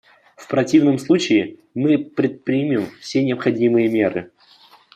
В 0.35 0.47
противном 0.47 0.97
случае 0.97 1.57
мы 1.75 1.99
предпримем 1.99 2.89
все 3.01 3.23
необходимые 3.23 3.87
меры. 3.87 4.31